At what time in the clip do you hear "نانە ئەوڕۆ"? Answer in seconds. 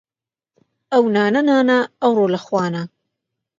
1.49-2.25